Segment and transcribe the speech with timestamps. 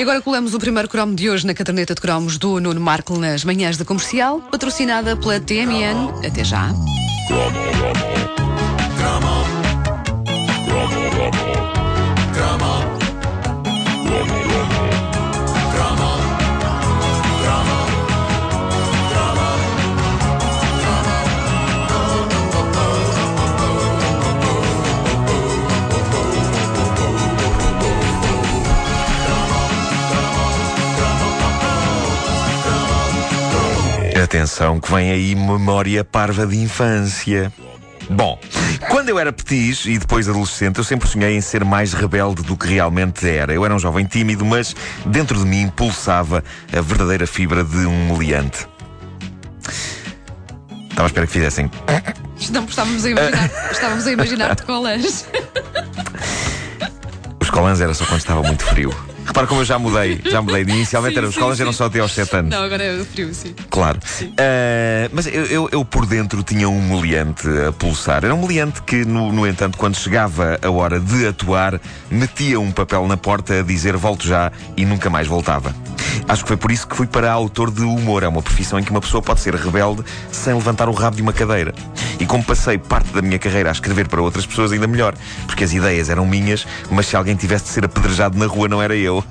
[0.00, 3.18] E agora colamos o primeiro cromo de hoje na caderneta de cromos do Nuno Marco
[3.18, 6.24] nas manhãs da comercial, patrocinada pela TMN.
[6.26, 6.72] Até já.
[34.22, 37.50] Atenção que vem aí memória parva de infância.
[38.08, 38.38] Bom,
[38.88, 42.56] quando eu era petis e depois adolescente, eu sempre sonhei em ser mais rebelde do
[42.56, 43.52] que realmente era.
[43.52, 48.12] Eu era um jovem tímido, mas dentro de mim pulsava a verdadeira fibra de um
[48.12, 48.68] meliante.
[50.90, 51.70] Estava à espera que fizessem.
[52.50, 55.26] Não, estávamos a imaginar, estávamos a imaginar de colas.
[57.40, 58.94] Os colãs era só quando estava muito frio.
[59.30, 60.62] Repara como eu já mudei, já mudei.
[60.62, 61.62] Inicialmente Sim, era, os sim, sim.
[61.62, 62.50] eram só até aos 7 anos.
[62.50, 63.54] Não, agora é frio, sim.
[63.70, 64.00] Claro.
[64.36, 68.24] Ah, mas eu, eu- eu por dentro tinha um meliante a pulsar.
[68.24, 72.72] Era um meliante que, no, no entanto, quando chegava a hora de atuar, metia um
[72.72, 75.72] papel na porta a dizer volto já e nunca mais voltava.
[76.28, 78.22] Acho que foi por isso que fui para autor de humor.
[78.22, 81.22] É uma profissão em que uma pessoa pode ser rebelde sem levantar o rabo de
[81.22, 81.74] uma cadeira.
[82.18, 85.14] E como passei parte da minha carreira a escrever para outras pessoas, ainda melhor.
[85.46, 88.82] Porque as ideias eram minhas, mas se alguém tivesse de ser apedrejado na rua, não
[88.82, 89.24] era eu.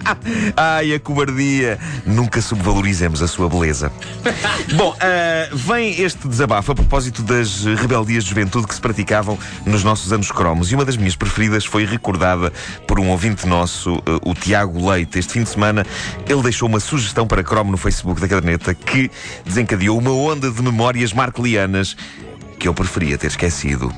[0.56, 1.78] Ai, a cobardia!
[2.06, 3.92] Nunca subvalorizemos a sua beleza.
[4.76, 9.84] Bom, ah, vem este desabafo a propósito das rebeldias de juventude que se praticavam nos
[9.84, 10.70] nossos anos cromos.
[10.72, 12.52] E uma das minhas preferidas foi recordada
[12.86, 15.18] por um ouvinte nosso, ah, o Tiago Leite.
[15.18, 15.86] Este fim de semana
[16.28, 19.10] ele deixou uma sugestão para cromo no Facebook da caderneta que
[19.44, 21.96] desencadeou uma onda de memórias marcelianas
[22.58, 23.92] que eu preferia ter esquecido.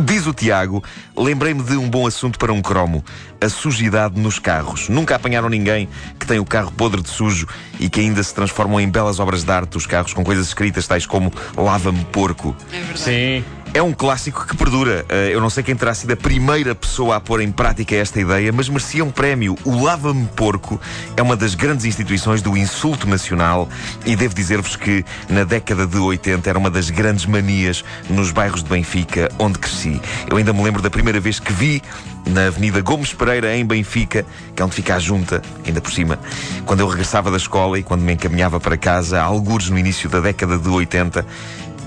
[0.00, 0.82] Diz o Tiago,
[1.16, 3.04] lembrei-me de um bom assunto para um cromo:
[3.40, 4.88] a sujidade nos carros.
[4.88, 7.48] Nunca apanharam ninguém que tem o carro podre de sujo
[7.80, 10.86] e que ainda se transformam em belas obras de arte os carros com coisas escritas
[10.86, 12.54] tais como lava-me porco.
[12.72, 12.98] É verdade.
[13.00, 13.44] Sim.
[13.78, 15.06] É um clássico que perdura.
[15.08, 18.20] Uh, eu não sei quem terá sido a primeira pessoa a pôr em prática esta
[18.20, 19.56] ideia, mas merecia um prémio.
[19.64, 20.80] O Lava-me Porco
[21.16, 23.68] é uma das grandes instituições do insulto nacional
[24.04, 28.64] e devo dizer-vos que na década de 80 era uma das grandes manias nos bairros
[28.64, 30.00] de Benfica, onde cresci.
[30.28, 31.80] Eu ainda me lembro da primeira vez que vi
[32.26, 36.18] na Avenida Gomes Pereira, em Benfica, que é onde fica a junta, ainda por cima,
[36.66, 40.20] quando eu regressava da escola e quando me encaminhava para casa, algures no início da
[40.20, 41.24] década de 80,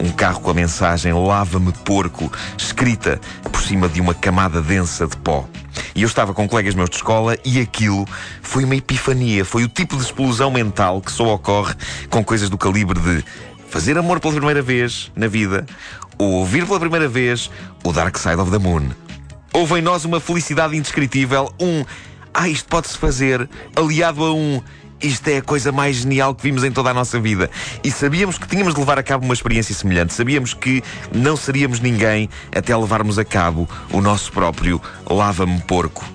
[0.00, 5.16] um carro com a mensagem Lava-me porco, escrita por cima de uma camada densa de
[5.16, 5.48] pó.
[5.94, 8.06] E eu estava com colegas meus de escola e aquilo
[8.42, 11.74] foi uma epifania, foi o tipo de explosão mental que só ocorre
[12.10, 13.24] com coisas do calibre de
[13.68, 15.66] fazer amor pela primeira vez na vida,
[16.16, 17.50] ou ouvir pela primeira vez
[17.82, 18.90] o Dark Side of the Moon.
[19.52, 21.84] Houve em nós uma felicidade indescritível, um
[22.32, 24.60] ah, isto pode-se fazer, aliado a um
[25.02, 27.50] isto é a coisa mais genial que vimos em toda a nossa vida.
[27.82, 30.14] E sabíamos que tínhamos de levar a cabo uma experiência semelhante.
[30.14, 30.82] Sabíamos que
[31.12, 36.13] não seríamos ninguém até levarmos a cabo o nosso próprio Lava-me Porco.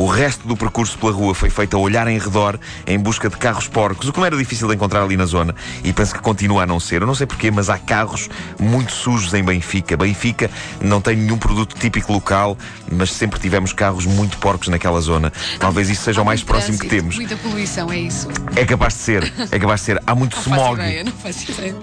[0.00, 3.36] O resto do percurso pela rua foi feito a olhar em redor em busca de
[3.36, 5.54] carros porcos, o que não era difícil de encontrar ali na zona.
[5.84, 7.02] E penso que continua a não ser.
[7.02, 9.98] Eu não sei porquê, mas há carros muito sujos em Benfica.
[9.98, 10.50] Benfica
[10.80, 12.56] não tem nenhum produto típico local,
[12.90, 15.30] mas sempre tivemos carros muito porcos naquela zona.
[15.58, 17.16] Talvez isso seja o mais próximo que temos.
[17.16, 18.26] Muita poluição, é isso.
[18.56, 20.02] É capaz de ser, é capaz de ser.
[20.06, 20.80] Há muito Não faço smog.
[20.80, 21.76] ideia, não faço ideia.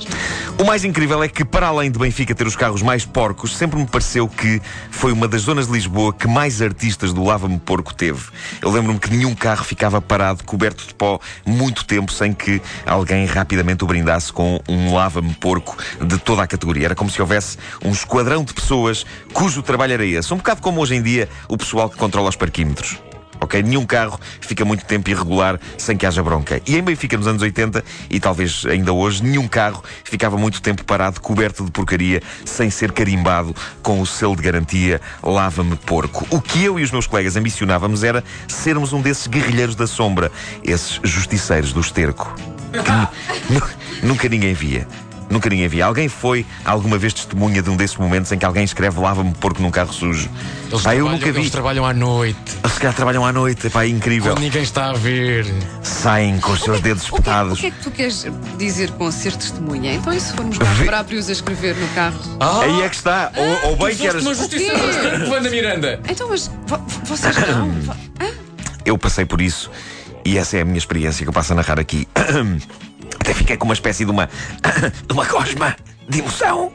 [0.57, 3.77] O mais incrível é que, para além de Benfica ter os carros mais porcos, sempre
[3.79, 7.93] me pareceu que foi uma das zonas de Lisboa que mais artistas do Lava-me Porco
[7.93, 8.06] teve.
[8.61, 13.25] Eu lembro-me que nenhum carro ficava parado, coberto de pó, muito tempo sem que alguém
[13.25, 16.85] rapidamente o brindasse com um Lava-me Porco de toda a categoria.
[16.85, 20.33] Era como se houvesse um esquadrão de pessoas cujo trabalho era esse.
[20.33, 23.06] Um bocado como hoje em dia o pessoal que controla os parquímetros.
[23.47, 23.63] Ok?
[23.63, 26.61] Nenhum carro fica muito tempo irregular sem que haja bronca.
[26.67, 30.83] E em Benfica, nos anos 80, e talvez ainda hoje, nenhum carro ficava muito tempo
[30.83, 36.27] parado, coberto de porcaria, sem ser carimbado com o selo de garantia Lava-me Porco.
[36.29, 40.29] O que eu e os meus colegas ambicionávamos era sermos um desses guerrilheiros da sombra,
[40.61, 42.35] esses justiceiros do esterco.
[42.73, 43.69] Que nu- nu-
[44.09, 44.85] nunca ninguém via.
[45.29, 45.85] Nunca ninguém via.
[45.85, 49.61] Alguém foi alguma vez testemunha de um desses momentos em que alguém escreve lava-me porco
[49.61, 50.29] num carro sujo?
[50.69, 51.39] Eles, Pá, eu trabalham, nunca vi.
[51.39, 52.37] eles trabalham à noite.
[52.63, 54.31] Eles se calhar trabalham à noite, pá, é incrível.
[54.33, 55.45] Quando ninguém está a ver.
[55.83, 57.59] Saem com os seus dedos O que, é, o espetados.
[57.59, 58.25] que é que tu queres
[58.57, 59.93] dizer com ser testemunha?
[59.95, 62.19] Então, e se formos nós Vê- próprios a escrever no carro?
[62.39, 63.31] Ah, Aí é que está.
[63.35, 64.21] Ou, ou bem que eras.
[64.25, 65.99] uma do esterco, Wanda Miranda.
[66.09, 67.67] Então, mas vo- vocês não.
[68.25, 68.31] Hã?
[68.85, 69.69] Eu passei por isso
[70.23, 72.07] e essa é a minha experiência que eu passo a narrar aqui.
[73.27, 74.29] Até fiquei com uma espécie de uma.
[75.05, 75.75] de uma cosma
[76.07, 76.71] de emoção.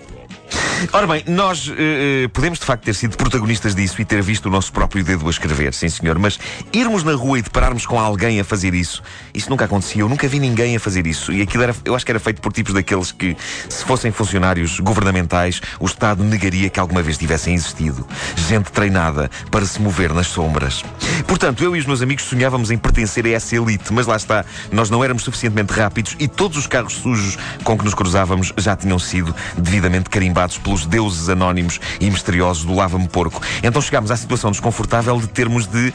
[0.90, 4.50] Ora bem, nós eh, podemos de facto ter sido protagonistas disso e ter visto o
[4.50, 6.38] nosso próprio dedo a escrever, sim senhor, mas
[6.72, 9.02] irmos na rua e depararmos com alguém a fazer isso,
[9.32, 10.02] isso nunca acontecia.
[10.02, 11.32] Eu nunca vi ninguém a fazer isso.
[11.32, 13.36] E aquilo era, eu acho que era feito por tipos daqueles que,
[13.68, 18.06] se fossem funcionários governamentais, o Estado negaria que alguma vez tivessem existido.
[18.36, 20.84] Gente treinada para se mover nas sombras.
[21.26, 24.44] Portanto, eu e os meus amigos sonhávamos em pertencer a essa elite, mas lá está,
[24.72, 28.74] nós não éramos suficientemente rápidos e todos os carros sujos com que nos cruzávamos já
[28.74, 33.42] tinham sido devidamente carimbados pelos deuses anónimos e misteriosos do lava-me porco.
[33.62, 35.92] Então chegámos à situação desconfortável de termos de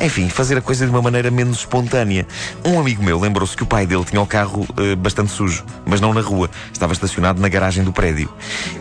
[0.00, 2.26] enfim, fazer a coisa de uma maneira menos espontânea.
[2.64, 6.00] Um amigo meu lembrou-se que o pai dele tinha o carro uh, bastante sujo, mas
[6.00, 6.48] não na rua.
[6.72, 8.32] Estava estacionado na garagem do prédio.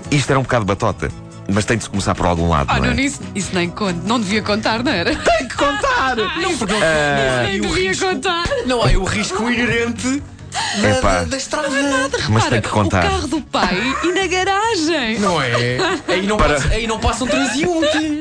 [0.10, 1.12] Isto era um bocado batota.
[1.52, 2.68] Mas tem de se começar por algum lado.
[2.70, 2.94] Ah, não, é?
[2.94, 4.00] não, isso, isso nem conta.
[4.06, 5.14] Não devia contar, não era?
[5.16, 6.16] Tem que contar!
[6.42, 8.44] Não, porque não, Isso nem e o devia risco- contar.
[8.66, 10.22] não há o risco inerente
[10.82, 11.12] da, Epá.
[11.20, 11.68] da, da estrada.
[12.30, 13.06] Mas tem que contar.
[13.06, 15.20] O carro do pai e na garagem.
[15.20, 15.78] Não é?
[16.08, 18.20] Aí não, Para- passa, aí não passa um transeunte.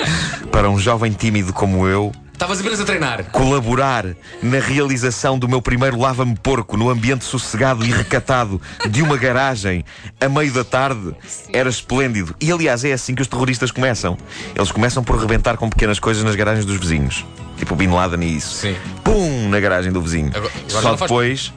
[0.50, 3.24] Para um jovem tímido como eu, Estavas apenas a treinar.
[3.24, 4.06] colaborar
[4.42, 9.84] na realização do meu primeiro lava-me porco no ambiente sossegado e recatado de uma garagem
[10.18, 11.14] a meio da tarde
[11.52, 12.34] era esplêndido.
[12.40, 14.16] E aliás, é assim que os terroristas começam.
[14.54, 17.24] Eles começam por rebentar com pequenas coisas nas garagens dos vizinhos.
[17.58, 18.54] Tipo o Bin Laden e isso.
[18.54, 18.74] Sim.
[19.04, 19.48] Pum!
[19.50, 20.28] Na garagem do vizinho.
[20.34, 21.52] Agora- agora Só não faz- depois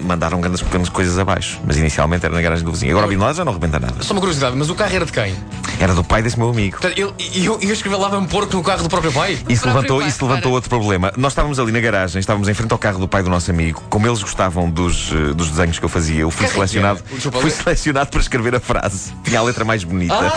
[0.00, 1.60] mandaram grandes pequenas coisas abaixo.
[1.64, 2.92] Mas inicialmente era na garagem do vizinho.
[2.92, 4.02] Agora o Bin Laden já não rebenta nada.
[4.02, 5.34] Só uma curiosidade, mas o carro era de quem?
[5.80, 6.78] Era do pai desse meu amigo.
[6.78, 9.32] Portanto, ele, e eu, eu escrevi lava-me porco no carro do próprio pai?
[9.48, 10.50] Isso próprio levantou, pai, isso levantou para.
[10.50, 11.12] outro problema.
[11.16, 13.82] Nós estávamos ali na garagem, estávamos em frente ao carro do pai do nosso amigo.
[13.88, 17.02] Como eles gostavam dos, eh, dos desenhos que eu fazia, eu fui é selecionado?
[17.12, 19.12] Desculpa, fui selecionado para escrever a frase.
[19.22, 20.14] Tinha a letra mais bonita.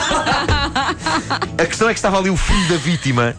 [1.58, 3.36] A questão é que estava ali o filho da vítima.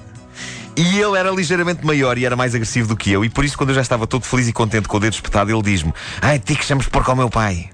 [0.76, 3.24] E ele era ligeiramente maior e era mais agressivo do que eu.
[3.24, 5.50] E por isso, quando eu já estava todo feliz e contente com o dedo espetado,
[5.50, 7.70] ele diz-me: Ai, ti que chamas porco ao meu pai.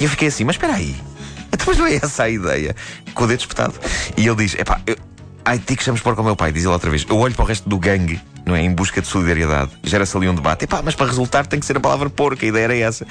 [0.00, 0.94] E eu fiquei assim: Mas espera aí,
[1.52, 2.76] então, mas não é essa a ideia?
[3.14, 3.74] Com o dedo espetado.
[4.16, 4.96] E ele diz: Epá, eu...
[5.44, 6.52] ai, ti que chamas porco ao meu pai.
[6.52, 8.62] Diz ele outra vez: Eu olho para o resto do gangue, não é?
[8.62, 9.72] Em busca de solidariedade.
[9.82, 12.44] Gera-se ali um debate: Epá, mas para resultar tem que ser a palavra porco.
[12.44, 13.04] A ideia era essa.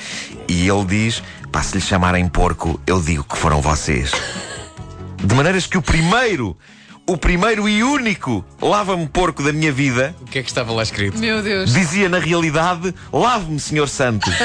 [0.48, 1.22] E ele diz:
[1.52, 4.12] Pá, se lhe chamarem porco, eu digo que foram vocês.
[5.22, 6.58] De maneiras que o primeiro,
[7.07, 10.83] o primeiro e único lava-me porco da minha vida O que é que estava lá
[10.83, 11.18] escrito?
[11.19, 11.74] Meu Deus.
[11.74, 14.30] dizia na realidade: Lave-me, Senhor Santo.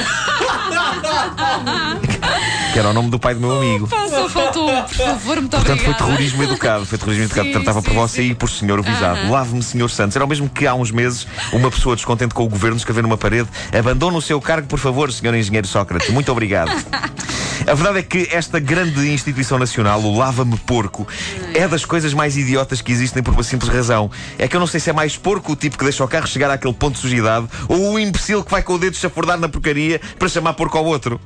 [2.72, 3.86] que era o nome do pai do meu amigo.
[3.88, 6.04] Pá, só faltou, por favor, muito Portanto, foi obrigada.
[6.04, 6.84] terrorismo educado.
[6.86, 7.46] Foi terrorismo educado.
[7.46, 8.30] Sim, Tratava por sim, você sim.
[8.30, 9.30] e por senhor o visado.
[9.30, 10.16] Lave-me, senhor Santos.
[10.16, 13.16] Era o mesmo que há uns meses uma pessoa descontente com o governo escrever numa
[13.16, 16.10] parede: Abandone o seu cargo, por favor, senhor engenheiro Sócrates.
[16.10, 16.70] Muito obrigado.
[17.66, 21.06] A verdade é que esta grande instituição nacional, o Lava-me Porco,
[21.52, 24.08] é das coisas mais idiotas que existem por uma simples razão.
[24.38, 26.28] É que eu não sei se é mais porco o tipo que deixa o carro
[26.28, 29.48] chegar àquele ponto de sujidade ou o imbecil que vai com o dedo chafurdar na
[29.48, 31.20] porcaria para chamar porco ao outro.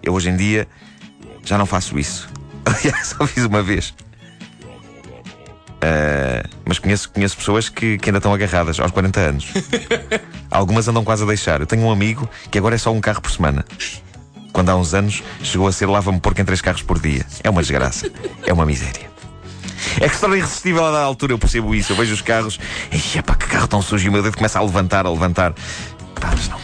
[0.00, 0.68] Eu hoje em dia
[1.44, 2.28] já não faço isso.
[2.64, 3.92] Aliás, só fiz uma vez.
[5.82, 9.46] Ah, mas conheço, conheço pessoas que, que ainda estão agarradas aos 40 anos.
[10.50, 11.60] Algumas andam quase a deixar.
[11.60, 13.64] Eu tenho um amigo que agora é só um carro por semana.
[14.56, 17.26] Quando há uns anos chegou a ser lava-me porco em três carros por dia.
[17.44, 18.10] É uma desgraça.
[18.46, 19.10] É uma miséria.
[20.00, 21.92] É que se torna irresistível a dada altura, eu percebo isso.
[21.92, 22.58] Eu vejo os carros,
[22.90, 25.52] e pá, que carro tão sujo, e o meu dedo começa a levantar, a levantar.
[26.18, 26.58] Pá, mas não,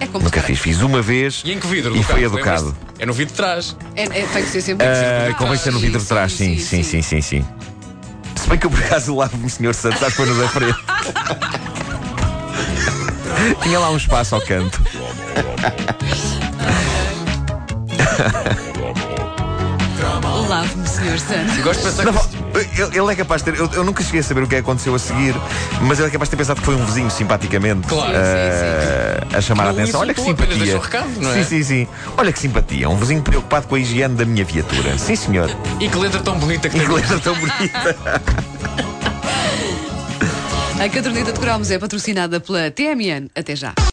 [0.00, 0.58] É como nunca fiz.
[0.58, 1.96] Fiz uma vez E em que vidro?
[1.96, 2.76] e carro, educado.
[2.98, 3.76] É no vidro de trás.
[3.94, 4.84] É, é, tem que ser sempre.
[4.88, 7.44] Ah, convém ser no vidro de trás, sim, sim, sim, sim, sim.
[8.34, 9.72] Se bem que eu por acaso lavo-me, Sr.
[9.72, 10.78] Santos, acho que foi no da frente.
[13.62, 14.82] Tinha lá um espaço ao canto.
[20.48, 21.56] Lave-me, senhor Santos.
[21.58, 22.80] Eu gosto de pensar que.
[22.82, 23.60] ele, ele é capaz de ter.
[23.60, 25.32] Eu, eu nunca cheguei a saber o que aconteceu a seguir,
[25.82, 28.12] mas ele é capaz de ter pensado que foi um vizinho simpaticamente Claro.
[28.16, 30.00] ah, a chamar a atenção.
[30.00, 30.80] Olha que simpatia.
[30.80, 31.44] recado, não sim, é?
[31.44, 31.88] sim, sim.
[32.18, 32.88] Olha que simpatia.
[32.90, 34.98] Um vizinho preocupado com a higiene da minha viatura.
[34.98, 35.48] Sim, senhor.
[35.78, 36.88] E que letra tão bonita que E tem.
[36.88, 37.96] que letra tão bonita.
[40.82, 43.28] A caderneta de cromos é patrocinada pela TMN.
[43.36, 43.74] Até já.